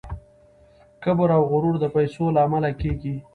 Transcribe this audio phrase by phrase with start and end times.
[1.03, 3.15] کبر او غرور د پیسو له امله کیږي.